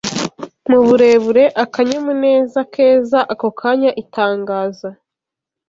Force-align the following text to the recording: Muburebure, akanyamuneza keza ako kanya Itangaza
Muburebure, 0.69 1.43
akanyamuneza 1.63 2.59
keza 2.73 3.19
ako 3.33 3.47
kanya 3.59 3.91
Itangaza 4.03 4.89